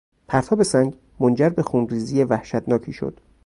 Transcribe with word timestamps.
پرتاب 0.27 0.63
سنگ 0.63 0.97
منجر 1.19 1.49
به 1.49 1.63
خونریزی 1.63 2.23
وحشتناکی 2.23 2.93
شد. 2.93 3.19